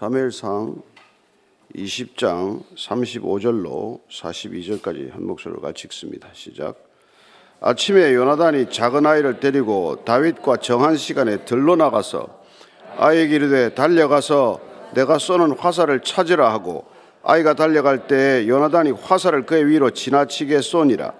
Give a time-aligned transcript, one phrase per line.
[0.00, 0.76] 사무엘상
[1.76, 6.26] 20장 35절로 42절까지 한 목소리로 같이 읽습니다.
[6.32, 6.76] 시작.
[7.60, 12.28] 아침에 요나단이 작은 아이를 데리고 다윗과 정한 시간에 들러 나가서
[12.96, 14.60] 아이에게 이르되 달려가서
[14.94, 16.86] 내가 쏘는 화살을 찾으라 하고
[17.22, 21.12] 아이가 달려갈 때 요나단이 화살을 그의 위로 지나치게 쏘니라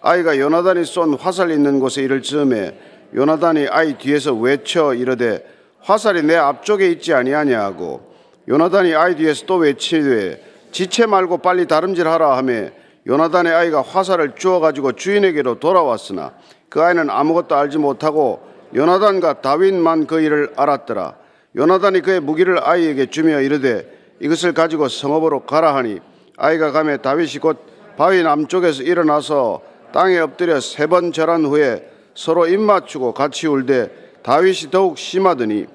[0.00, 2.76] 아이가 요나단이 쏜 화살 있는 곳에 이를 즈음에
[3.14, 5.46] 요나단이 아이 뒤에서 외쳐 이르되
[5.78, 8.12] 화살이 내 앞쪽에 있지 아니하냐 하고
[8.48, 12.68] 요나단이 아이 뒤에서 또 외치되 지체 말고 빨리 다름질하라 하며
[13.06, 16.32] 요나단의 아이가 화살을 주어 가지고 주인에게로 돌아왔으나
[16.68, 18.42] 그 아이는 아무것도 알지 못하고
[18.74, 21.14] 요나단과 다윗만 그 일을 알았더라.
[21.56, 23.86] 요나단이 그의 무기를 아이에게 주며 이르되
[24.20, 26.00] 이것을 가지고 성읍으로 가라 하니
[26.36, 27.58] 아이가 가며 다윗이 곧
[27.96, 29.60] 바위 남쪽에서 일어나서
[29.92, 33.90] 땅에 엎드려 세 번 절한 후에 서로 입 맞추고 같이 울되
[34.22, 35.66] 다윗이 더욱 심하더니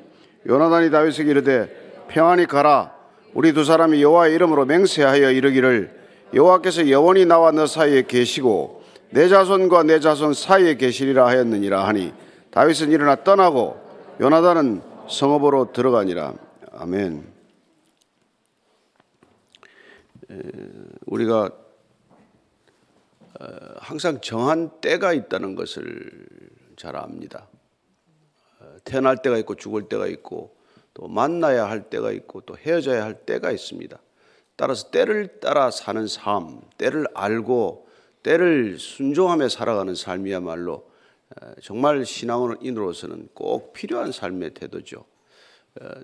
[0.48, 1.79] 요나단이 다윗에게 이르되
[2.10, 2.94] 평안히 가라
[3.34, 5.98] 우리 두 사람이 여호와의 이름으로 맹세하여 이르기를
[6.34, 12.14] 여호와께서 영원히 나와 너 사이에 계시고 내 자손과 내 자손 사이에 계시리라 하였느니라 하니
[12.52, 13.80] 다윗은 일어나 떠나고
[14.20, 16.34] 요나단은 성읍으로 들어가니라
[16.74, 17.40] 아멘.
[21.06, 21.50] 우리가
[23.40, 23.46] 어,
[23.78, 26.28] 항상 정한 때가 있다는 것을
[26.76, 27.48] 잘 압니다.
[28.60, 30.59] 어, 태어날 때가 있고 죽을 때가 있고
[31.00, 33.98] 또 만나야 할 때가 있고 또 헤어져야 할 때가 있습니다.
[34.58, 37.88] 따라서 때를 따라 사는 삶, 때를 알고
[38.22, 40.90] 때를 순종하며 살아가는 삶이야말로
[41.62, 45.06] 정말 신앙인으로서는 꼭 필요한 삶의 태도죠.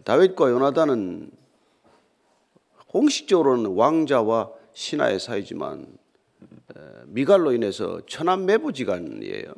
[0.05, 1.29] 다윗과 요나단은
[2.87, 5.87] 공식적으로는 왕자와 신하의 사이지만
[7.07, 9.53] 미갈로 인해서 천한 매부지간이에요.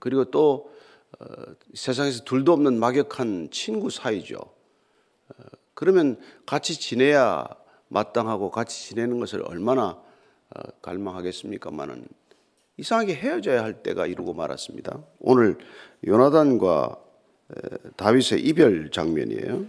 [0.00, 0.79] 그리고 또 어,
[1.74, 4.38] 세상에서 둘도 없는 막역한 친구 사이죠.
[5.74, 7.46] 그러면 같이 지내야
[7.88, 9.98] 마땅하고 같이 지내는 것을 얼마나
[10.52, 12.06] 어, 갈망하겠습니까만은
[12.76, 14.98] 이상하게 헤어져야 할 때가 이루고 말았습니다.
[15.20, 15.58] 오늘
[16.06, 16.98] 요나단과
[17.96, 19.66] 다윗의 이별 장면이에요.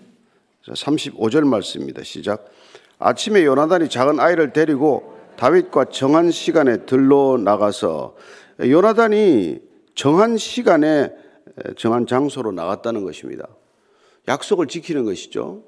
[0.65, 2.03] 35절 말씀입니다.
[2.03, 2.51] 시작.
[2.99, 8.15] 아침에 요나단이 작은 아이를 데리고 다윗과 정한 시간에 들러 나가서
[8.61, 9.59] 요나단이
[9.95, 11.11] 정한 시간에
[11.77, 13.47] 정한 장소로 나갔다는 것입니다.
[14.27, 15.63] 약속을 지키는 것이죠.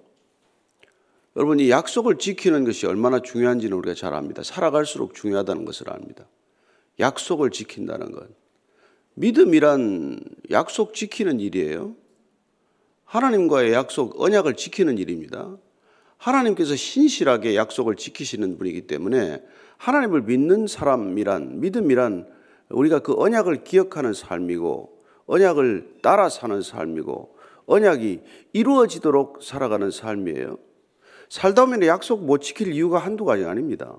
[1.35, 4.43] 여러분, 이 약속을 지키는 것이 얼마나 중요한지는 우리가 잘 압니다.
[4.43, 6.27] 살아갈수록 중요하다는 것을 압니다.
[6.99, 8.27] 약속을 지킨다는 것.
[9.15, 10.19] 믿음이란
[10.51, 11.95] 약속 지키는 일이에요.
[13.05, 15.57] 하나님과의 약속, 언약을 지키는 일입니다.
[16.17, 19.43] 하나님께서 신실하게 약속을 지키시는 분이기 때문에
[19.77, 22.27] 하나님을 믿는 사람이란, 믿음이란
[22.69, 24.92] 우리가 그 언약을 기억하는 삶이고,
[25.33, 27.35] 언약을 따라 사는 삶이고,
[27.65, 28.21] 언약이
[28.53, 30.59] 이루어지도록 살아가는 삶이에요.
[31.27, 33.97] 살다 보면 약속 못 지킬 이유가 한두 가지 아닙니다.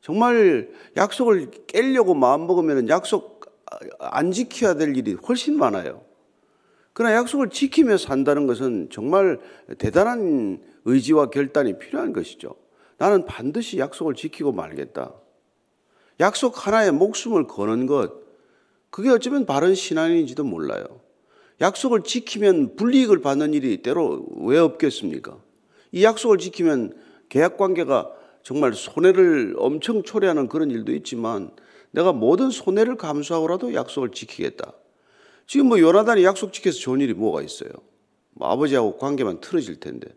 [0.00, 3.44] 정말 약속을 깨려고 마음먹으면 약속
[3.98, 6.02] 안 지켜야 될 일이 훨씬 많아요.
[6.94, 9.38] 그러나 약속을 지키며 산다는 것은 정말
[9.76, 12.54] 대단한 의지와 결단이 필요한 것이죠.
[12.96, 15.12] 나는 반드시 약속을 지키고 말겠다.
[16.20, 18.21] 약속 하나에 목숨을 거는 것,
[18.92, 20.84] 그게 어쩌면 바른 신앙인지도 몰라요.
[21.62, 25.38] 약속을 지키면 불이익을 받는 일이 때로 왜 없겠습니까?
[25.92, 26.94] 이 약속을 지키면
[27.30, 31.52] 계약 관계가 정말 손해를 엄청 초래하는 그런 일도 있지만
[31.90, 34.74] 내가 모든 손해를 감수하고라도 약속을 지키겠다.
[35.46, 37.70] 지금 뭐 요나단이 약속 지켜서 좋은 일이 뭐가 있어요?
[38.32, 40.08] 뭐 아버지하고 관계만 틀어질 텐데.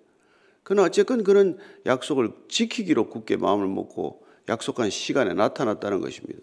[0.63, 6.41] 그러나 어쨌건 그런 약속을 지키기로 굳게 마음을 먹고 약속한 시간에 나타났다는 것입니다.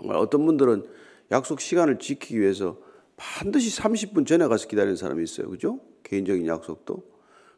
[0.00, 0.86] 정말 어떤 분들은
[1.30, 2.78] 약속 시간을 지키기 위해서
[3.16, 5.50] 반드시 30분 전에 가서 기다리는 사람이 있어요.
[5.50, 5.78] 그죠?
[6.04, 7.04] 개인적인 약속도.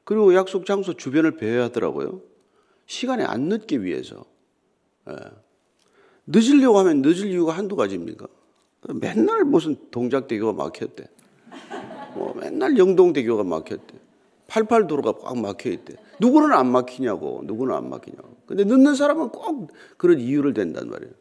[0.04, 2.20] 그리고 약속 장소 주변을 배회하더라고요.
[2.86, 4.24] 시간에 안 늦기 위해서.
[5.08, 5.14] 예.
[6.26, 8.26] 늦으려고 하면 늦을 이유가 한두 가지입니까?
[8.94, 11.04] 맨날 무슨 동작대교가 막혔대.
[12.14, 13.94] 뭐 맨날 영동대교가 막혔대.
[14.48, 15.94] 88도로가 꽉 막혀 있대.
[16.20, 17.42] 누구는 안 막히냐고.
[17.44, 18.36] 누구는 안 막히냐고.
[18.46, 21.12] 근데 늦는 사람은 꼭 그런 이유를 댄단 말이에요.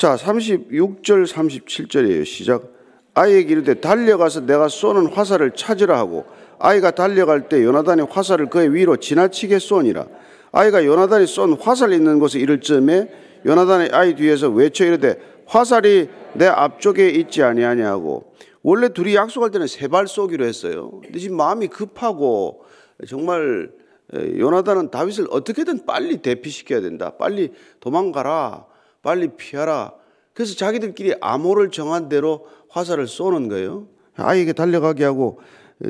[0.00, 2.24] 자, 36절, 37절이에요.
[2.24, 2.72] 시작.
[3.12, 6.24] 아이에게 이르되 달려가서 내가 쏘는 화살을 찾으라 하고
[6.58, 10.06] 아이가 달려갈 때 요나단이 화살을 그의 위로 지나치게 쏘니라.
[10.52, 13.10] 아이가 요나단이 쏜 화살 있는 곳에 이를 즈음에
[13.44, 18.32] 요나단의 아이 뒤에서 외쳐 이르되 화살이 내 앞쪽에 있지 아니하냐 하고
[18.62, 20.92] 원래 둘이 약속할 때는 세 발 쏘기로 했어요.
[21.02, 22.64] 근데 지금 마음이 급하고
[23.06, 23.70] 정말
[24.14, 27.10] 요나단은 다윗을 어떻게든 빨리 대피시켜야 된다.
[27.18, 28.69] 빨리 도망가라.
[29.02, 29.94] 빨리 피하라.
[30.32, 33.88] 그래서 자기들끼리 암호를 정한 대로 화살을 쏘는 거예요.
[34.14, 35.40] 아이에게 달려가게 하고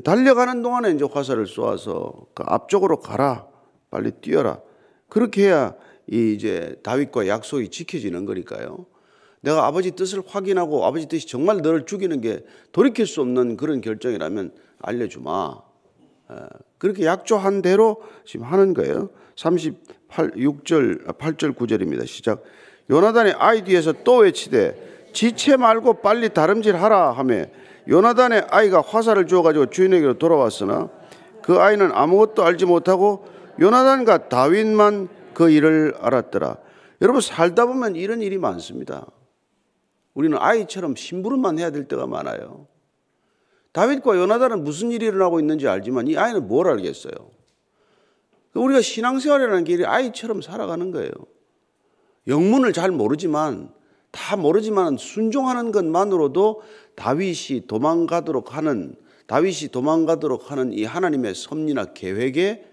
[0.04, 3.46] 달려가는 동안에 이제 화살을 쏘아서 그 앞쪽으로 가라.
[3.90, 4.60] 빨리 뛰어라.
[5.08, 5.74] 그렇게 해야
[6.06, 8.86] 이 이제 다윗과 약속이 지켜지는 거니까요.
[9.40, 14.52] 내가 아버지 뜻을 확인하고 아버지 뜻이 정말 너를 죽이는 게 돌이킬 수 없는 그런 결정이라면
[14.80, 15.56] 알려주마.
[16.78, 19.10] 그렇게 약조한 대로 지금 하는 거예요.
[19.36, 22.06] 38, 6절, 8절, 9절입니다.
[22.06, 22.42] 시작.
[22.90, 27.44] 요나단의 아이 뒤에서 또 외치되 지체 말고 빨리 다름질 하라 하며
[27.88, 30.88] 요나단의 아이가 화살을 주어가지고 주인에게로 돌아왔으나
[31.42, 33.26] 그 아이는 아무것도 알지 못하고
[33.60, 36.56] 요나단과 다윗만 그 일을 알았더라.
[37.02, 39.06] 여러분 살다 보면 이런 일이 많습니다.
[40.14, 42.66] 우리는 아이처럼 심부름만 해야 될 때가 많아요.
[43.72, 47.12] 다윗과 요나단은 무슨 일이 일어나고 있는지 알지만 이 아이는 뭘 알겠어요?
[48.54, 51.10] 우리가 신앙생활이라는 길이 아이처럼 살아가는 거예요.
[52.26, 53.72] 영문을 잘 모르지만
[54.10, 56.62] 다 모르지만 순종하는 것만으로도
[56.96, 58.94] 다윗이 도망가도록 하는
[59.26, 62.64] 다윗이 도망가도록 하는 이 하나님의 섭리나 계획에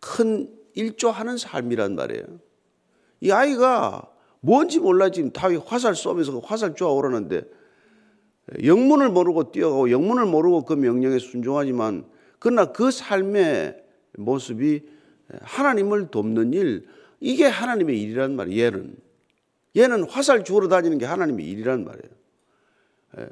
[0.00, 2.24] 큰 일조하는 삶이란 말이에요.
[3.20, 4.08] 이 아이가
[4.40, 7.42] 뭔지 몰라 지금 다윗 화살 쏘면서 그 화살 쏘아 오르는데
[8.64, 12.04] 영문을 모르고 뛰어가고 영문을 모르고 그 명령에 순종하지만
[12.40, 13.76] 그러나 그 삶의
[14.18, 14.82] 모습이
[15.42, 16.86] 하나님을 돕는 일
[17.22, 18.64] 이게 하나님의 일이란 말이에요.
[18.66, 18.96] 얘는
[19.76, 22.14] 얘는 화살 주우러 다니는 게 하나님의 일이란 말이에요.
[23.18, 23.28] 예.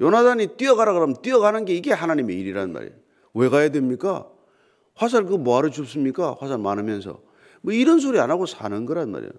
[0.00, 2.94] 요나단이 뛰어가라 그러면 뛰어가는 게 이게 하나님의 일이란 말이에요.
[3.34, 4.30] 왜 가야 됩니까?
[4.94, 6.36] 화살 그거 뭐하러 줍습니까?
[6.38, 7.20] 화살 많으면서.
[7.60, 9.32] 뭐 이런 소리 안 하고 사는 거란 말이에요.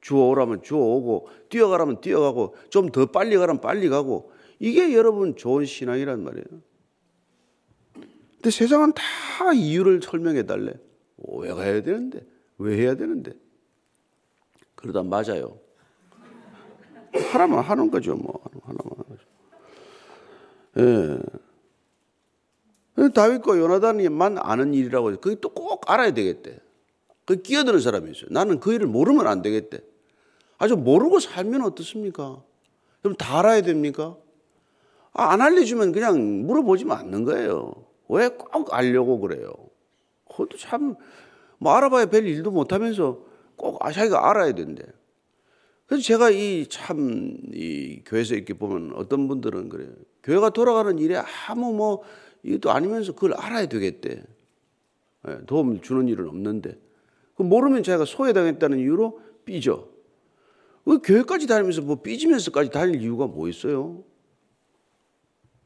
[0.00, 4.30] 주워오라면 주워오고 뛰어가라면 뛰어가고 좀 더 빨리 가라면 빨리 가고
[4.60, 6.44] 이게 여러분 좋은 신앙이란 말이에요.
[8.34, 10.74] 근데 세상은 다 이유를 설명해 달래.
[11.16, 12.20] 왜 가야 되는데?
[12.58, 13.32] 왜 해야 되는데?
[14.74, 15.58] 그러다 맞아요.
[17.32, 18.40] 하나만 하는 거죠, 뭐.
[18.62, 19.24] 하나만 하는 거죠.
[22.98, 23.08] 예.
[23.14, 26.58] 다윗과 요나단이만 아는 일이라고 해서 그게 또 꼭 알아야 되겠대.
[27.24, 28.28] 그 끼어드는 사람이 있어요.
[28.30, 29.78] 나는 그 일을 모르면 안 되겠대.
[30.58, 32.42] 아주 모르고 살면 어떻습니까?
[33.02, 34.16] 그럼 다 알아야 됩니까?
[35.12, 37.72] 아, 안 알려주면 그냥 물어보지만 않는 거예요.
[38.08, 39.52] 왜 꼭 알려고 그래요?
[40.28, 40.94] 그것도 참,
[41.58, 43.24] 뭐 알아봐야 별 일도 못하면서
[43.56, 44.84] 꼭 자기가 알아야 된대.
[45.86, 49.90] 그래서 제가 이 참, 이 교회에서 이렇게 보면 어떤 분들은 그래요.
[50.22, 52.02] 교회가 돌아가는 일에 아무 뭐,
[52.42, 54.22] 이것도 아니면서 그걸 알아야 되겠대.
[55.28, 56.78] 예, 도움을 주는 일은 없는데.
[57.36, 59.88] 그 모르면 자기가 소외당했다는 이유로 삐져.
[60.84, 64.04] 그 교회까지 다니면서 뭐 삐지면서까지 다닐 이유가 뭐 있어요?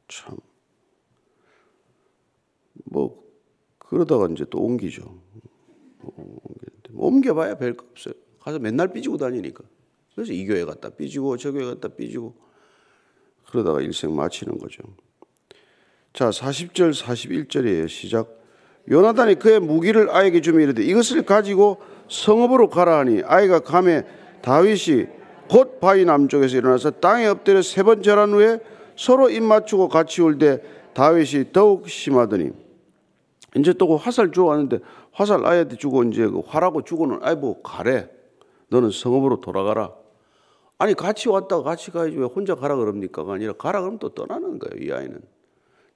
[0.08, 0.36] 참.
[2.84, 3.24] 뭐,
[3.78, 5.20] 그러다가 이제 또 옮기죠.
[6.98, 8.14] 뭐 옮겨봐야 별 거 없어요.
[8.40, 9.62] 가서 맨날 삐지고 다니니까.
[10.14, 12.34] 그래서 이 교회 갔다 삐지고 저 교회 갔다 삐지고
[13.48, 14.82] 그러다가 일생 마치는 거죠.
[16.12, 17.88] 자, 40절 41절이에요.
[17.88, 18.36] 시작.
[18.90, 21.78] 요나단이 그의 무기를 아이에게 주며 이르되 이것을 가지고
[22.08, 24.04] 성읍으로 가라 하니 아이가 감에
[24.42, 25.06] 다윗이
[25.48, 28.58] 곧 바위 남쪽에서 일어나서 땅에 엎드려 세 번 절한 후에
[28.96, 30.60] 서로 입 맞추고 같이 울 때
[30.94, 32.50] 다윗이 더욱 심하더니
[33.56, 34.78] 이제 또그 화살 주워 왔는데
[35.18, 38.08] 화살 아이한테 주고 이제 그 화라고 주고는 아이 뭐 가래.
[38.68, 39.92] 너는 성읍으로 돌아가라.
[40.78, 44.80] 아니 같이 왔다가 같이 가야지 왜 혼자 가라 그럽니까가 아니라 가라 그러면 또 떠나는 거예요
[44.80, 45.20] 이 아이는.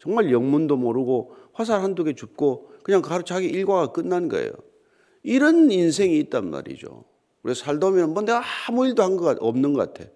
[0.00, 4.50] 정말 영문도 모르고 화살 한두 개 줍고 그냥 가로 자기 일과가 끝난 거예요.
[5.22, 7.04] 이런 인생이 있단 말이죠.
[7.44, 10.10] 우리 살다 보면 뭐 내가 아무 일도 한것 없는 것 같아.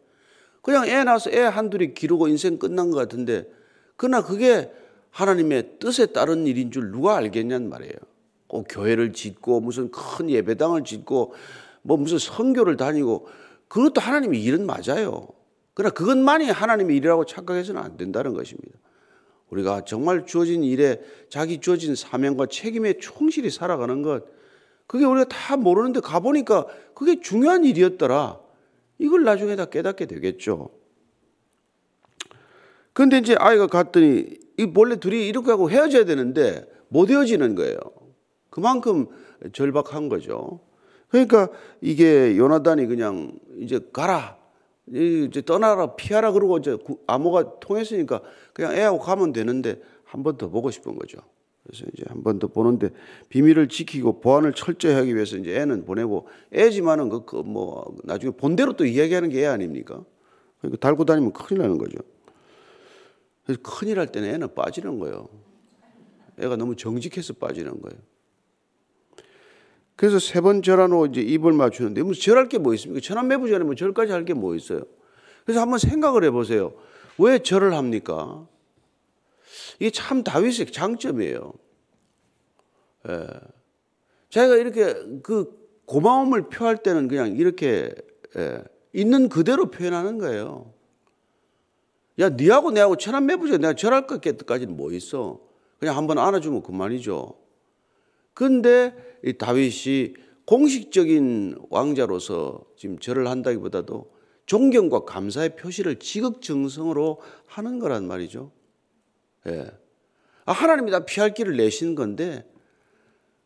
[0.62, 3.48] 그냥 애 낳아서 애 한둘이 기르고 인생 끝난 것 같은데
[3.94, 4.72] 그러나 그게
[5.10, 8.15] 하나님의 뜻에 따른 일인 줄 누가 알겠냔 말이에요.
[8.48, 11.34] 꼭 교회를 짓고 무슨 큰 예배당을 짓고
[11.82, 13.28] 뭐 무슨 선교를 다니고
[13.68, 15.28] 그것도 하나님의 일은 맞아요.
[15.74, 18.78] 그러나 그것만이 하나님의 일이라고 착각해서는 안 된다는 것입니다.
[19.50, 24.24] 우리가 정말 주어진 일에 자기 주어진 사명과 책임에 충실히 살아가는 것
[24.86, 28.40] 그게 우리가 다 모르는데 가보니까 그게 중요한 일이었더라.
[28.98, 30.70] 이걸 나중에 다 깨닫게 되겠죠.
[32.92, 37.78] 근데 이제 아이가 갔더니 이 원래 둘이 이렇게 하고 헤어져야 되는데 못 헤어지는 거예요.
[38.56, 39.06] 그만큼
[39.52, 40.60] 절박한 거죠.
[41.08, 41.50] 그러니까
[41.82, 44.38] 이게 요나단이 그냥 이제 가라.
[44.88, 48.22] 이제 떠나라 피하라 그러고 이제 암호가 통했으니까
[48.54, 51.18] 그냥 애하고 가면 되는데 한 번 더 보고 싶은 거죠.
[51.64, 52.88] 그래서 이제 한 번 더 보는데
[53.28, 58.86] 비밀을 지키고 보안을 철저히 하기 위해서 이제 애는 보내고 애지만은 그, 그뭐 나중에 본대로 또
[58.86, 60.02] 이야기하는 게 애 아닙니까?
[60.60, 61.98] 그러니까 달고 다니면 큰일 나는 거죠.
[63.44, 65.28] 그래서 큰일 할 때는 애는 빠지는 거예요.
[66.38, 68.00] 애가 너무 정직해서 빠지는 거예요.
[69.96, 73.00] 그래서 세번후 이제 입을 맞추는데 무슨 절할 게 뭐 있습니까?
[73.00, 74.82] 천안매부전에 뭐 절까지 할 게 뭐 있어요?
[75.44, 76.74] 그래서 한번 생각을 해보세요.
[77.18, 78.46] 왜 절을 합니까?
[79.78, 81.52] 이게 참 다윗의 장점이에요.
[83.08, 83.26] 예.
[84.28, 87.94] 자기가 이렇게 그 고마움을 표할 때는 그냥 이렇게
[88.36, 88.62] 예.
[88.92, 90.72] 있는 그대로 표현하는 거예요.
[92.18, 95.40] 야, 니하고 내하고 천안 매부자 내가 절할 것까지는 뭐 있어?
[95.78, 97.34] 그냥 한번 안아주면 그만이죠.
[98.36, 100.12] 근데 이 다윗이
[100.44, 104.12] 공식적인 왕자로서 지금 절을 한다기보다도
[104.44, 108.52] 존경과 감사의 표시를 지극정성으로 하는 거란 말이죠.
[109.48, 109.70] 예.
[110.44, 112.46] 아, 하나님이 다 피할 길을 내신 건데,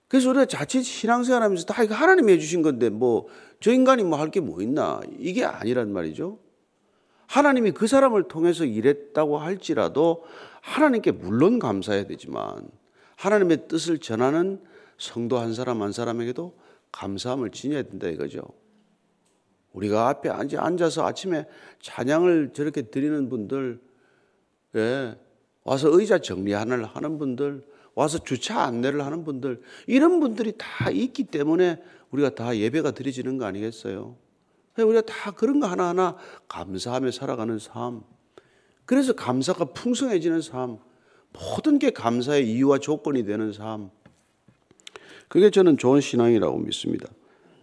[0.09, 3.29] 그래서 우리가 자칫 신앙생활 하면서 다 이거 하나님이 해주신 건데, 뭐,
[3.61, 5.01] 저 인간이 뭐 할 게 뭐 있나.
[5.21, 6.41] 이게 아니란 말이죠.
[7.29, 10.25] 하나님이 그 사람을 통해서 일했다고 할지라도
[10.63, 12.69] 하나님께 물론 감사해야 되지만,
[13.15, 14.61] 하나님의 뜻을 전하는
[15.01, 16.57] 성도 한 사람 한 사람에게도
[16.93, 18.43] 감사함을 지녀야 된다 이거죠.
[19.73, 21.47] 우리가 앞에 앉아서 아침에
[21.81, 23.81] 찬양을 저렇게 드리는 분들,
[24.77, 25.17] 예,
[25.65, 27.65] 와서 의자 정리하는 하는 분들,
[27.95, 33.47] 와서 주차 안내를 하는 분들, 이런 분들이 다 있기 때문에 우리가 다 예배가 드려지는 거
[33.47, 34.17] 아니겠어요?
[34.77, 36.17] 우리가 다 그런 거 하나하나
[36.49, 38.03] 감사하며 살아가는 삶.
[38.85, 40.79] 그래서 감사가 풍성해지는 삶.
[41.33, 43.91] 모든 게 감사의 이유와 조건이 되는 삶.
[45.31, 47.07] 그게 저는 좋은 신앙이라고 믿습니다.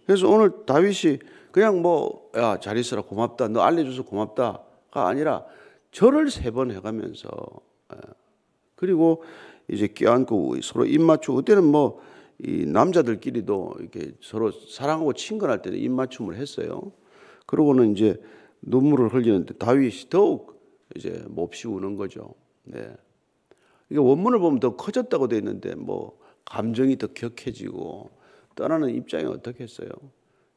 [0.06, 1.18] 그래서 오늘 다윗이
[1.52, 3.48] 그냥 뭐, 야, 잘 있어라, 고맙다.
[3.48, 5.44] 너 알려줘서 고맙다가 아니라
[5.92, 7.28] 절을 세 번 해가면서,
[7.92, 7.98] 예.
[8.74, 9.22] 그리고
[9.68, 12.00] 이제 껴안고 서로 입 맞추고, 그때는 뭐,
[12.38, 16.92] 이 남자들끼리도 이렇게 서로 사랑하고 친근할 때는 입 맞춤을 했어요.
[17.44, 18.18] 그러고는 이제
[18.62, 20.58] 눈물을 흘리는데 다윗이 더욱
[20.96, 22.34] 이제 몹시 우는 거죠.
[22.64, 22.88] 네.
[23.90, 28.10] 이게 원문을 보면 더 커졌다고 돼 있는데 뭐 감정이 더 격해지고
[28.54, 29.88] 떠나는 입장이 어떻겠어요?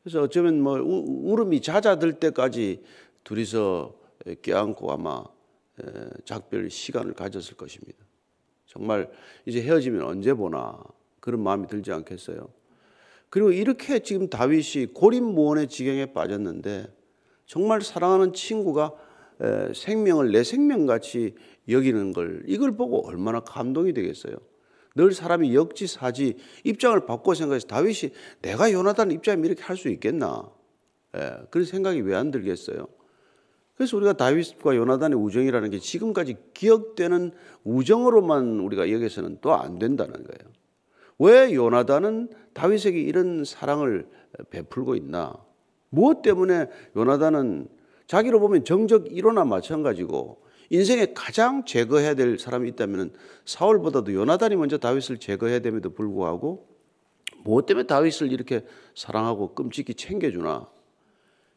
[0.02, 2.82] 그래서 어쩌면 뭐 울음이 잦아들 때까지
[3.24, 3.94] 둘이서
[4.42, 5.24] 껴안고 아마
[6.26, 8.00] 작별 시간을 가졌을 것입니다.
[8.66, 9.12] 정말
[9.46, 10.82] 이제 헤어지면 언제 보나
[11.20, 12.48] 그런 마음이 들지 않겠어요?
[13.30, 16.88] 그리고 이렇게 지금 다윗이 고립무원의 지경에 빠졌는데
[17.46, 18.94] 정말 사랑하는 친구가
[19.76, 21.36] 생명을 내 생명같이
[21.68, 24.36] 여기는 걸 이걸 보고 얼마나 감동이 되겠어요?
[24.96, 30.50] 늘 사람이 역지사지 입장을 바꿔 생각해서 다윗이 내가 요나단 입장이면 이렇게 할 수 있겠나?
[31.16, 32.88] 예, 그런 생각이 왜 안 들겠어요?
[33.76, 37.32] 그래서 우리가 다윗과 요나단의 우정이라는 게 지금까지 기억되는
[37.64, 40.52] 우정으로만 우리가 여기서는 또 안 된다는 거예요.
[41.20, 44.08] 왜 요나단은 다윗에게 이런 사랑을
[44.50, 45.34] 베풀고 있나?
[45.90, 47.68] 무엇 때문에 요나단은
[48.08, 50.42] 자기로 보면 정적 1호나 마찬가지고
[50.72, 53.12] 인생에 가장 제거해야 될 사람이 있다면
[53.44, 56.66] 사울보다도 요나단이 먼저 다윗을 제거해야 됨에도 불구하고
[57.44, 60.70] 무엇 때문에 다윗을 이렇게 사랑하고 끔찍이 챙겨주나?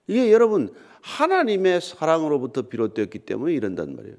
[0.09, 4.17] 이게 여러분 하나님의 사랑으로부터 비롯되었기 때문에 이런단 말이에요.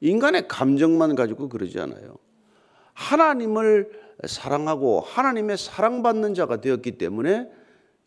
[0.00, 2.16] 인간의 감정만 가지고 그러지 않아요.
[2.94, 3.88] 하나님을
[4.26, 7.48] 사랑하고 하나님의 사랑받는 자가 되었기 때문에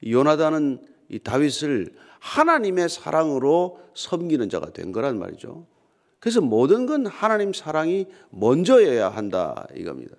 [0.06, 5.72] 요나단은 이 다윗을 하나님의 사랑으로 섬기는 자가 된 거란 말이죠.
[6.22, 10.16] 그래서 모든 건 하나님 사랑이 먼저여야 한다 이겁니다.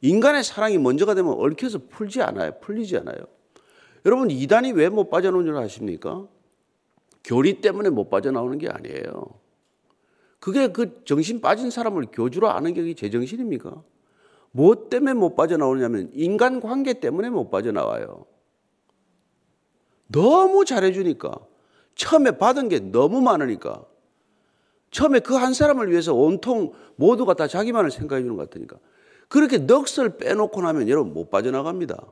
[0.00, 2.58] 인간의 사랑이 먼저가 되면 얽혀서 풀지 않아요.
[2.60, 3.18] 풀리지 않아요.
[4.06, 6.26] 여러분 이단이 왜 못 빠져나오는 줄 아십니까?
[7.22, 9.26] 교리 때문에 못 빠져나오는 게 아니에요.
[10.40, 13.82] 그게 그 정신 빠진 사람을 교주로 아는 게 제정신입니까?
[14.50, 18.24] 무엇 때문에 못 빠져나오냐면 인간 관계 때문에 못 빠져나와요.
[20.06, 21.32] 너무 잘해주니까.
[21.96, 23.84] 처음에 받은 게 너무 많으니까.
[24.94, 28.78] 처음에 그 한 사람을 위해서 온통 모두가 다 자기만을 생각해 주는 것 같으니까.
[29.28, 32.06] 그렇게 넋을 빼놓고 나면 여러분 못 빠져나갑니다.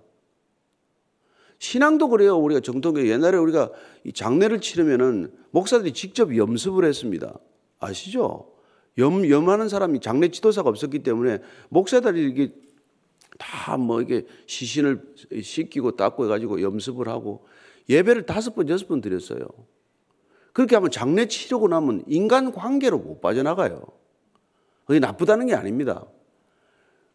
[1.61, 2.37] 신앙도 그래요.
[2.39, 3.71] 우리가 정통교 옛날에 우리가
[4.03, 7.39] 이 장례를 치르면은 목사들이 직접 염습을 했습니다.
[7.79, 8.51] 아시죠?
[8.99, 12.53] 염, 염하는 사람이 장례 지도사가 없었기 때문에 목사들이 이게
[13.39, 17.47] 다 뭐 이게 시신을 씻기고 닦고 해가지고 염습을 하고
[17.89, 19.47] 예배를 다섯 번, 여섯 번 드렸어요.
[20.52, 23.82] 그렇게 하면 장례 치르고 나면 인간 관계로 못 빠져나가요.
[24.85, 26.04] 그게 나쁘다는 게 아닙니다.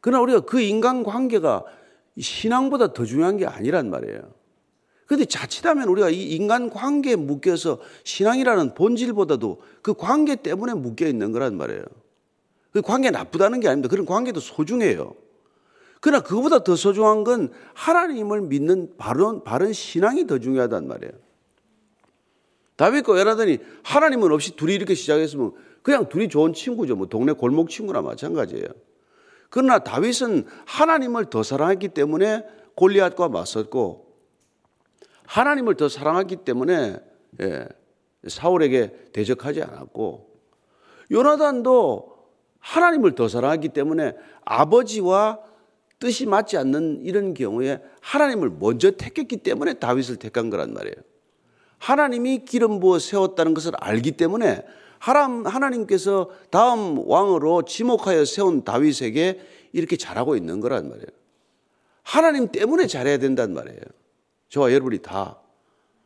[0.02, 1.66] 그러나 우리가 그 인간 관계가
[2.20, 4.22] 신앙보다 더 중요한 게 아니란 말이에요.
[5.06, 11.56] 그런데 자칫하면 우리가 이 인간 관계에 묶여서 신앙이라는 본질보다도 그 관계 때문에 묶여 있는 거란
[11.56, 11.84] 말이에요.
[12.72, 13.90] 그 관계 나쁘다는 게 아닙니다.
[13.90, 15.16] 그런 관계도 소중해요.
[16.02, 21.14] 그러나 그거보다 더 소중한 건 하나님을 믿는 바른, 바른 신앙이 더 중요하단 말이에요.
[22.78, 26.96] 다윗과 연하더니 하나님은 없이 둘이 이렇게 시작했으면 그냥 둘이 좋은 친구죠.
[26.96, 28.68] 뭐 동네 골목 친구나 마찬가지예요.
[29.50, 34.08] 그러나 다윗은 하나님을 더 사랑했기 때문에 골리앗과 맞섰고
[35.26, 37.00] 하나님을 더 사랑했기 때문에
[37.42, 37.68] 예,
[38.28, 40.28] 사울에게 대적하지 않았고
[41.12, 42.18] 요나단도
[42.60, 45.40] 하나님을 더 사랑하기 때문에 아버지와
[46.00, 50.96] 뜻이 맞지 않는 이런 경우에 하나님을 먼저 택했기 때문에 다윗을 택한 거란 말이에요.
[51.80, 54.64] 하나님이 기름 부어 세웠다는 것을 알기 때문에
[55.00, 59.40] 하나님께서 다음 왕으로 지목하여 세운 다윗에게
[59.74, 61.08] 이렇게 잘하고 있는 거란 말이에요.
[62.04, 63.80] 하나님 때문에 잘해야 된단 말이에요.
[64.50, 65.40] 저와 여러분이 다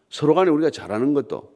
[0.10, 1.52] 서로 간에 우리가 잘하는 것도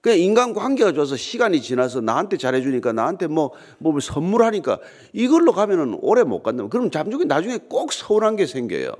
[0.00, 4.78] 그냥 인간 관계가 좋아서 시간이 지나서 나한테 잘해주니까 나한테 뭐, 뭐 선물하니까
[5.12, 6.68] 이걸로 가면은 오래 못 간다.
[6.68, 8.92] 그럼 잠중에 나중에 꼭 서운한 게 생겨요.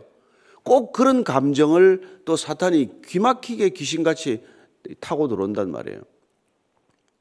[0.64, 4.42] 꼭 그런 감정을 또 사탄이 귀막히게 귀신같이
[5.00, 6.00] 타고 들어온단 말이에요.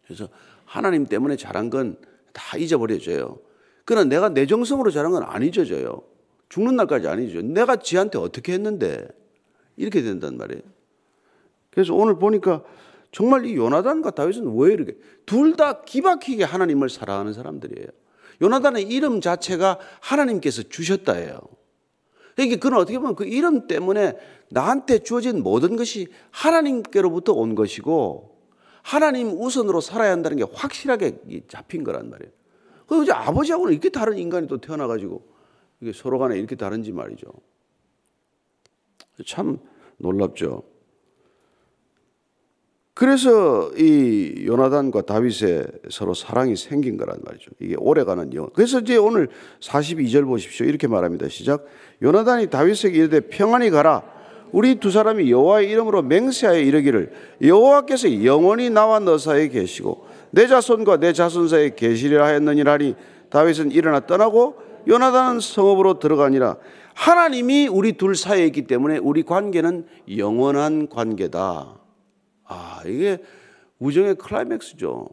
[0.05, 0.29] 그래서
[0.65, 1.97] 하나님 때문에 잘한 건
[2.35, 3.39] 다 잊어버려져요.
[3.85, 6.03] 그러나 내가 내 정성으로 잘한 건 안 잊어져요.
[6.49, 7.41] 죽는 날까지 안 잊어요.
[7.41, 9.07] 내가 지한테 어떻게 했는데
[9.77, 10.61] 이렇게 된단 말이에요.
[11.71, 12.63] 그래서 오늘 보니까
[13.11, 17.87] 정말 이 요나단과 다윗은 왜 이렇게 둘 다 기박히게 하나님을 사랑하는 사람들이에요.
[18.41, 21.39] 요나단의 이름 자체가 하나님께서 주셨다예요.
[22.35, 24.17] 그러니까 그는 어떻게 보면 그 이름 때문에
[24.49, 28.35] 나한테 주어진 모든 것이 하나님께로부터 온 것이고
[28.83, 32.31] 하나님 우선으로 살아야 한다는 게 확실하게 잡힌 거란 말이에요.
[32.87, 35.23] 그 이제 아버지하고는 이렇게 다른 인간이 또 태어나가지고
[35.81, 37.27] 이게 서로 간에 이렇게 다른지 말이죠.
[39.25, 39.59] 참
[39.97, 40.63] 놀랍죠.
[42.95, 47.51] 그래서 이 요나단과 다윗의 서로 사랑이 생긴 거란 말이죠.
[47.59, 48.49] 이게 오래가는 영.
[48.53, 49.27] 그래서 이제 오늘
[49.59, 50.65] 42절 보십시오.
[50.65, 51.27] 이렇게 말합니다.
[51.27, 51.65] 시작.
[52.01, 54.03] 요나단이 다윗에게 이르되 평안히 가라.
[54.53, 57.11] 우리 두 사람이 여호와의 이름으로 맹세하여 이르기를
[57.41, 62.95] 여호와께서 영원히 나와 너 사이에 계시고 내 자손과 내 자손 사이에 계시리라 하였느니라니
[63.29, 64.55] 다윗은 일어나 떠나고
[64.87, 66.55] 요나단은 성읍으로 들어가니라.
[66.93, 69.85] 하나님이 우리 둘 사이에 있기 때문에 우리 관계는
[70.15, 71.84] 영원한 관계다.
[72.45, 73.23] 아, 이게
[73.79, 75.07] 우정의 클라이맥스죠.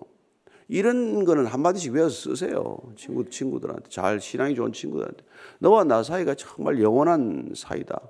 [0.69, 2.79] 이런 거는 한마디씩 외워서 쓰세요.
[2.97, 3.89] 친구, 친구들한테.
[3.91, 5.23] 잘 신앙이 좋은 친구들한테.
[5.59, 8.01] 너와 나 사이가 정말 영원한 사이다.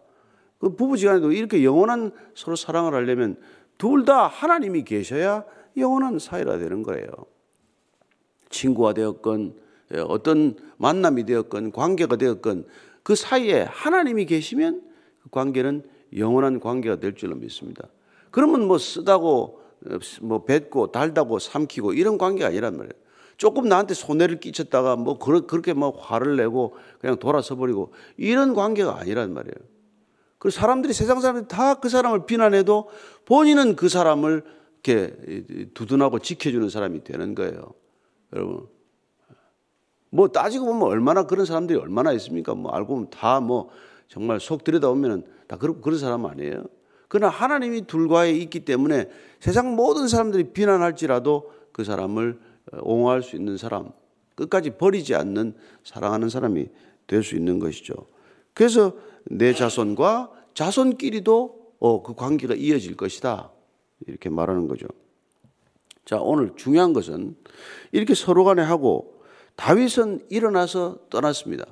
[0.58, 3.36] 그 부부지간에도 이렇게 영원한 서로 사랑을 하려면
[3.78, 5.44] 둘 다 하나님이 계셔야
[5.76, 7.08] 영원한 사이라 되는 거예요.
[8.48, 9.56] 친구가 되었건,
[9.94, 12.66] 예, 어떤 만남이 되었건, 관계가 되었건,
[13.02, 14.82] 그 사이에 하나님이 계시면
[15.22, 15.82] 그 관계는
[16.16, 17.88] 영원한 관계가 될 줄로 믿습니다.
[18.32, 19.60] 그러면 뭐 쓰다고
[20.22, 22.92] 뭐 뱉고 달다고 삼키고 이런 관계가 아니란 말이에요.
[23.36, 29.32] 조금 나한테 손해를 끼쳤다가 뭐 그렇게 뭐 화를 내고 그냥 돌아서 버리고 이런 관계가 아니란
[29.32, 29.54] 말이에요.
[30.38, 32.88] 그 사람들이 세상 사람들이 다 그 사람을 비난해도
[33.26, 34.44] 본인은 그 사람을
[34.84, 37.74] 이렇게 두둔하고 지켜주는 사람이 되는 거예요.
[38.32, 38.66] 여러분.
[40.10, 42.54] 뭐 따지고 보면 얼마나 그런 사람들이 얼마나 있습니까?
[42.54, 43.70] 뭐 알고 보면 다 뭐
[44.08, 46.64] 정말 속 들여다보면 다 그런, 그런 사람 아니에요.
[47.12, 49.06] 그러나 하나님이 둘과에 있기 때문에
[49.38, 52.40] 세상 모든 사람들이 비난할지라도 그 사람을
[52.72, 53.90] 어, 옹호할 수 있는 사람,
[54.34, 55.52] 끝까지 버리지 않는
[55.84, 56.70] 사랑하는 사람이
[57.06, 57.92] 될 수 있는 것이죠.
[58.54, 58.94] 그래서
[59.24, 63.50] 내 자손과 자손끼리도 어, 그 관계가 이어질 것이다.
[64.06, 64.86] 이렇게 말하는 거죠.
[66.06, 67.36] 자, 오늘 중요한 것은
[67.90, 69.22] 이렇게 서로 간에 하고
[69.56, 71.66] 다윗은 일어나서 떠났습니다.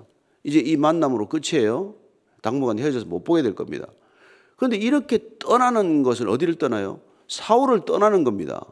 [0.45, 1.95] 이제 이 만남으로 끝이에요.
[2.43, 3.87] 당분간 헤어져서 못 보게 될 겁니다.
[4.61, 7.01] 그런데 이렇게 떠나는 것을 어디를 떠나요?
[7.29, 8.63] 사울을 떠나는 겁니다.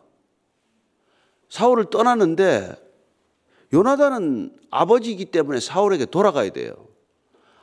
[1.48, 2.76] 사울을 떠나는데
[3.72, 6.74] 요나단은 아버지이기 때문에 사울에게 돌아가야 돼요.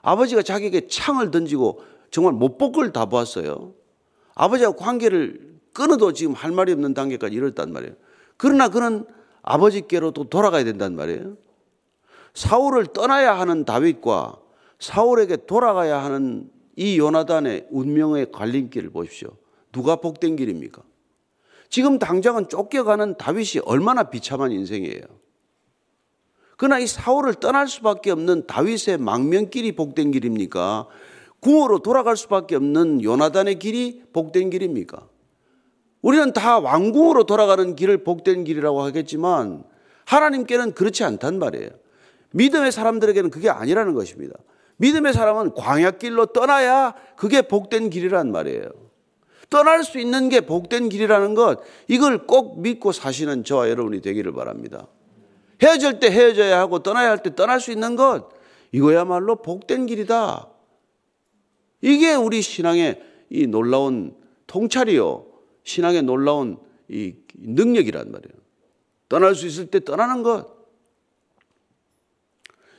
[0.02, 3.76] 아버지가 자기에게 창을 던지고 정말 못복을 다 보았어요.
[4.34, 7.94] 아버지와 관계를 끊어도 지금 할 말이 없는 단계까지 이르렀단 말이에요.
[8.38, 9.06] 그러나 그는
[9.44, 11.38] 아버지께로 또 돌아가야 된단 말이에요.
[12.34, 14.40] 사울을 떠나야 하는 다윗과
[14.80, 19.30] 사울에게 돌아가야 하는 이 요나단의 운명의 갈림길을 보십시오.
[19.72, 20.82] 누가 복된 길입니까?
[21.70, 25.02] 지금 당장은 쫓겨가는 다윗이 얼마나 비참한 인생이에요.
[26.58, 30.88] 그러나 이 사울을 떠날 수밖에 없는 다윗의 망명길이 복된 길입니까?
[31.42, 35.08] 궁으로 돌아갈 수밖에 없는 요나단의 길이 복된 길입니까?
[36.02, 39.64] 우리는 다 왕궁으로 돌아가는 길을 복된 길이라고 하겠지만
[40.06, 41.70] 하나님께는 그렇지 않단 말이에요.
[42.32, 44.36] 믿음의 사람들에게는 그게 아니라는 것입니다.
[44.78, 48.70] 믿음의 사람은 광야길로 떠나야 그게 복된 길이란 말이에요.
[49.50, 54.88] 떠날 수 있는 게 복된 길이라는 것, 이걸 꼭 믿고 사시는 저와 여러분이 되기를 바랍니다.
[55.62, 58.30] 헤어질 때 헤어져야 하고 떠나야 할 때 떠날 수 있는 것,
[58.72, 60.50] 이거야말로 복된 길이다.
[61.82, 64.16] 이게 우리 신앙의 이 놀라운
[64.48, 65.26] 통찰이요.
[65.64, 66.58] 신앙의 놀라운
[66.90, 68.34] 이 능력이란 말이에요.
[69.08, 70.55] 떠날 수 있을 때 떠나는 것.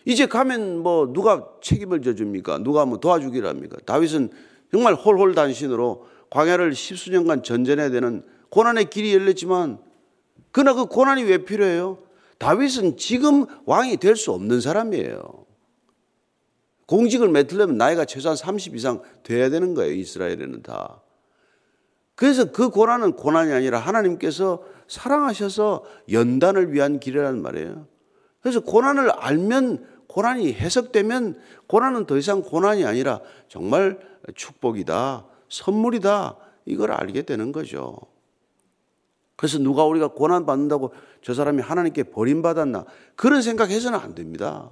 [0.07, 2.59] 이제 가면 뭐 누가 책임을 져줍니까?
[2.59, 3.77] 누가 뭐 도와주기를 합니까?
[3.85, 4.31] 다윗은
[4.71, 9.79] 정말 홀홀단신으로 광야를 십수년간 전전해야 되는 고난의 길이 열렸지만
[10.53, 11.99] 그러나 그 고난이 왜 필요해요?
[12.38, 15.45] 다윗은 지금 왕이 될 수 없는 사람이에요.
[16.87, 19.92] 공직을 맡으려면 나이가 최소한 30 이상 돼야 되는 거예요.
[19.92, 21.03] 이스라엘에는 다.
[22.14, 27.88] 그래서 그 고난은 고난이 아니라 하나님께서 사랑하셔서 연단을 위한 길이라는 말이에요.
[28.40, 33.99] 그래서 고난을 알면 고난이 해석되면 고난은 더 이상 고난이 아니라 정말
[34.35, 37.97] 축복이다, 선물이다, 이걸 알게 되는 거죠.
[39.37, 40.92] 그래서 누가 우리가 고난 받는다고
[41.23, 44.71] 저 사람이 하나님께 버림받았나 그런 생각해서는 안 됩니다.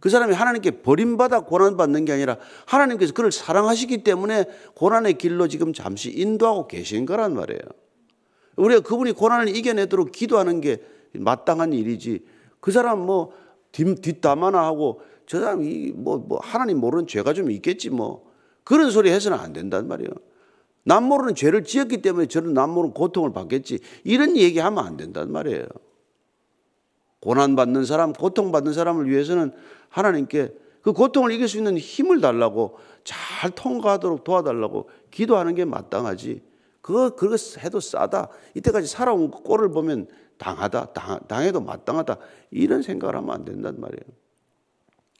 [0.00, 6.10] 그 사람이 하나님께 버림받아 고난받는 게 아니라 하나님께서 그를 사랑하시기 때문에 고난의 길로 지금 잠시
[6.10, 7.60] 인도하고 계신 거란 말이에요.
[8.56, 12.24] 우리가 그분이 고난을 이겨내도록 기도하는 게 마땅한 일이지.
[12.60, 13.32] 그 사람 뭐
[13.72, 18.28] 뒷담화나 하고 저 사람이 뭐, 뭐 하나님 모르는 죄가 좀 있겠지 뭐.
[18.64, 20.10] 그런 소리 해서는 안 된단 말이에요.
[20.84, 23.80] 남 모르는 죄를 지었기 때문에 저는 남 모르는 고통을 받겠지.
[24.04, 25.66] 이런 얘기하면 안 된단 말이에요.
[27.20, 29.52] 고난받는 사람, 고통받는 사람을 위해서는
[29.88, 36.42] 하나님께 그 고통을 이길 수 있는 힘을 달라고 잘 통과하도록 도와달라고 기도하는 게 마땅하지.
[36.80, 38.28] 그거, 그거 해도 싸다.
[38.54, 40.08] 이때까지 살아온 꼴을 보면
[40.40, 40.92] 당하다.
[40.94, 42.16] 당, 당해도 마땅하다.
[42.50, 44.02] 이런 생각을 하면 안 된단 말이에요.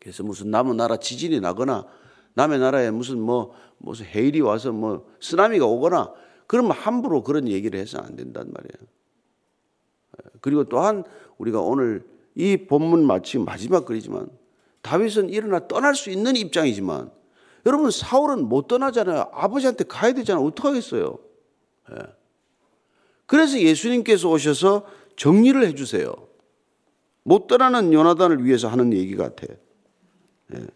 [0.00, 1.87] 그래서 무슨 남의 나라 지진이 나거나
[2.33, 6.12] 남의 나라에 무슨 뭐, 무슨 해일이 와서 뭐 쓰나미가 오거나
[6.46, 8.88] 그러면 함부로 그런 얘기를 해서는 안 된단 말이에요.
[10.40, 11.04] 그리고 또한
[11.37, 12.02] 우리가 오늘
[12.35, 14.28] 이 본문 마치 마지막 글이지만
[14.80, 17.11] 다윗은 일어나 떠날 수 있는 입장이지만
[17.66, 19.28] 여러분 사울은 못 떠나잖아요.
[19.33, 20.46] 아버지한테 가야 되잖아요.
[20.46, 21.18] 어떡하겠어요.
[21.92, 21.96] 예.
[23.26, 24.85] 그래서 예수님께서 오셔서
[25.20, 26.14] 정리를 해주세요.
[27.24, 29.46] 못 떠나는 요나단을 위해서 하는 얘기 같아.
[30.54, 30.66] 예.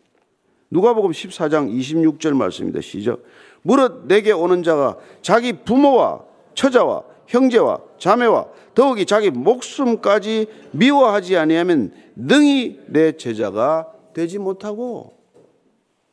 [0.68, 2.82] 누가복음 14장 26절 말씀입니다.
[2.82, 3.22] 시작.
[3.62, 12.80] 무릇 내게 오는 자가 자기 부모와 처자와 형제와 자매와 더욱이 자기 목숨까지 미워하지 아니하면 능히
[12.88, 15.16] 내 제자가 되지 못하고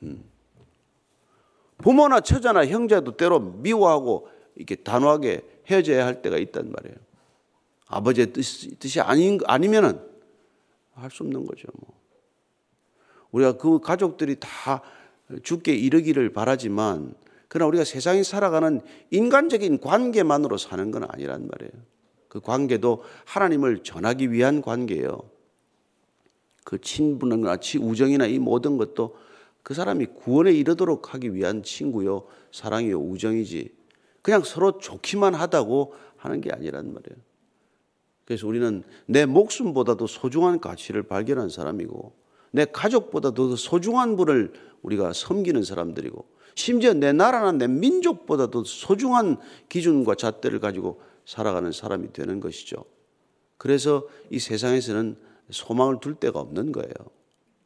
[0.04, 0.24] 음.
[1.80, 7.11] 부모나 처자나 형제도 때로 미워하고 이렇게 단호하게 헤어져야 할 때가 있단 말이에요.
[7.92, 10.00] 아버지의 뜻, 뜻이 아닌, 아니면은
[10.94, 11.68] 할 수 없는 거죠.
[11.80, 11.94] 뭐.
[13.32, 14.82] 우리가 그 가족들이 다
[15.44, 17.16] 죽게 이르기를 바라지만
[17.48, 21.72] 그러나 우리가 세상에 살아가는 인간적인 관계만으로 사는 건 아니란 말이에요.
[22.28, 25.20] 그 관계도 하나님을 전하기 위한 관계예요.
[26.64, 29.18] 그 친분이나 우정이나 이 모든 것도
[29.64, 33.74] 그 사람이 구원에 이르도록 하기 위한 친구요, 사랑이요, 우정이지.
[34.22, 37.31] 그냥 서로 좋기만 하다고 하는 게 아니란 말이에요.
[38.32, 42.14] 그래서 우리는 내 목숨보다도 소중한 가치를 발견한 사람이고,
[42.52, 49.36] 내 가족보다도 더 소중한 분을 우리가 섬기는 사람들이고, 심지어 내 나라나 내 민족보다도 소중한
[49.68, 52.86] 기준과 잣대를 가지고 살아가는 사람이 되는 것이죠.
[53.58, 55.18] 그래서 이 세상에서는
[55.50, 56.94] 소망을 둘 데가 없는 거예요.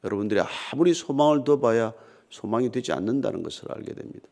[0.03, 0.41] 여러분들이
[0.73, 1.93] 아무리 소망을 둬봐야
[2.31, 4.27] 소망이 되지 않는다는 것을 알게 됩니다.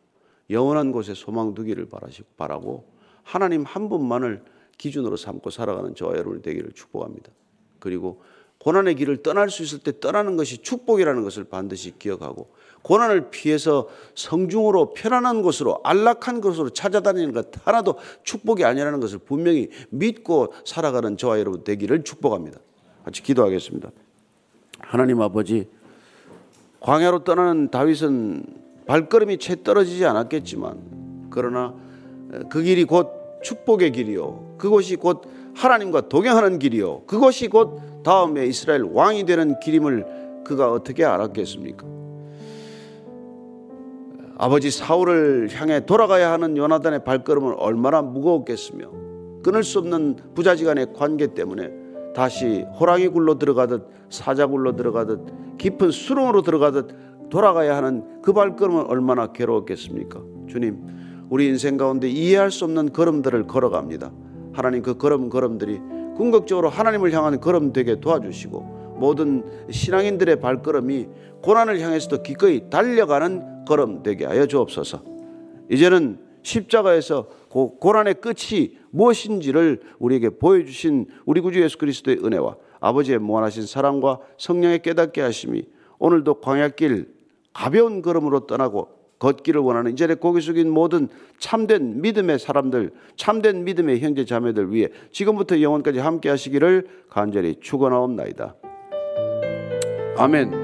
[0.50, 1.88] 영원한 곳에 소망 두기를
[2.38, 2.92] 바라고
[3.22, 4.44] 하나님 한 분만을
[4.78, 7.32] 기준으로 삼고 살아가는 저와 여러분이 되기를 축복합니다.
[7.80, 8.22] 그리고
[8.60, 12.48] 고난의 길을 떠날 수 있을 때 떠나는 것이 축복이라는 것을 반드시 기억하고
[12.82, 20.54] 고난을 피해서 성중으로 편안한 곳으로 안락한 곳으로 찾아다니는 것 하나도 축복이 아니라는 것을 분명히 믿고
[20.66, 22.60] 살아가는 저와 여러분 되기를 축복합니다.
[23.04, 23.92] 같이 기도하겠습니다.
[24.80, 25.68] 하나님 아버지,
[26.80, 28.46] 광야로 떠나는 다윗은
[28.86, 31.74] 발걸음이 채 떨어지지 않았겠지만, 그러나
[32.50, 34.56] 그 길이 곧 축복의 길이요.
[34.58, 35.22] 그곳이 곧
[35.54, 37.04] 하나님과 동행하는 길이요.
[37.06, 41.86] 그것이 곧 다음에 이스라엘 왕이 되는 길임을 그가 어떻게 알았겠습니까?
[44.38, 48.90] 아버지 사울을 향해 돌아가야 하는 요나단의 발걸음은 얼마나 무거웠겠으며
[49.44, 51.70] 끊을 수 없는 부자지간의 관계 때문에
[52.16, 59.28] 다시 호랑이 굴로 들어가듯 사자 굴로 들어가듯 깊은 수렁으로 들어가듯 돌아가야 하는 그 발걸음은 얼마나
[59.28, 60.22] 괴로웠겠습니까?
[60.48, 61.03] 주님,
[61.34, 64.12] 우리 인생 가운데 이해할 수 없는 걸음들을 걸어갑니다.
[64.54, 65.80] 하나님 그 걸음 걸음들이
[66.16, 71.08] 궁극적으로 하나님을 향한 걸음 되게 도와주시고 모든 신앙인들의 발걸음이
[71.42, 75.04] 고난을 향해서도 기꺼이 달려가는 걸음 되게 하여 주옵소서.
[75.72, 84.20] 이제는 십자가에서 고난의 끝이 무엇인지를 우리에게 보여주신 우리 구주 예수 그리스도의 은혜와 아버지의 무한하신 사랑과
[84.38, 85.64] 성령의 깨닫게 하심이
[85.98, 87.12] 오늘도 광야길
[87.54, 91.08] 가벼운 걸음으로 떠나고 걷기를 원하는 이전에 고개 숙인 모든
[91.40, 98.56] 참된 믿음의 사람들, 참된 믿음의 형제 자매들 위해 지금부터 영원까지 함께 하시기를 간절히 축원하옵나이다.
[100.18, 100.63] 아멘.